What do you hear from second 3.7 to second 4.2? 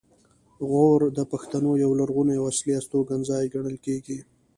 کیږي